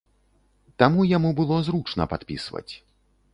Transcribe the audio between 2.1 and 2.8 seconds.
падпісваць.